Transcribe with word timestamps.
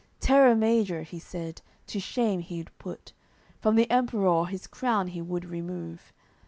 Terra 0.19 0.55
Major, 0.55 1.03
he 1.03 1.19
said, 1.19 1.61
to 1.85 1.99
shame 1.99 2.39
he'ld 2.39 2.71
put, 2.79 3.13
From 3.59 3.75
the 3.75 3.87
Emperour 3.91 4.47
his 4.47 4.65
crown 4.65 5.09
he 5.09 5.21
would 5.21 5.45
remove. 5.45 6.11